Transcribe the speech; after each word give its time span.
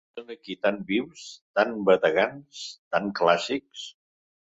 I 0.11 0.19
són 0.19 0.29
aquí 0.35 0.53
tan 0.65 0.77
vius, 0.87 1.25
tan 1.59 1.75
bategants, 1.89 2.63
tan 2.97 3.13
clàssics! 3.21 3.85